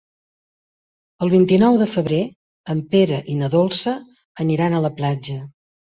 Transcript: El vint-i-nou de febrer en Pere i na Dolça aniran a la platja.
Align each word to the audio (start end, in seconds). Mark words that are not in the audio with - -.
El 1.25 1.31
vint-i-nou 1.33 1.77
de 1.83 1.87
febrer 1.91 2.21
en 2.75 2.81
Pere 2.95 3.19
i 3.35 3.39
na 3.43 3.51
Dolça 3.57 3.95
aniran 4.47 4.79
a 4.79 4.81
la 4.87 4.93
platja. 5.03 5.39